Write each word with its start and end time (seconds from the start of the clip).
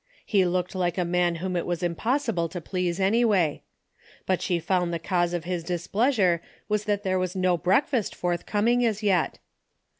He 0.25 0.47
looked 0.47 0.73
like 0.73 0.97
a 0.97 1.05
man 1.05 1.35
whom 1.35 1.55
it 1.55 1.63
was 1.67 1.83
impossible 1.83 2.49
to 2.49 2.59
please 2.59 2.99
anyway. 2.99 3.61
But 4.25 4.41
she 4.41 4.59
found 4.59 4.91
the 4.91 4.97
cause 4.97 5.31
of 5.31 5.43
his 5.43 5.63
displeasure 5.63 6.41
was 6.67 6.85
that 6.85 7.03
there 7.03 7.19
was 7.19 7.35
no 7.35 7.55
breakfast 7.55 8.15
forthcoming 8.15 8.83
as 8.83 9.03
yet. 9.03 9.37